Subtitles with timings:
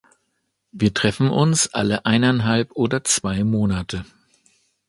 [0.71, 4.03] Wir treffen uns alle eineinhalb oder zwei Monate.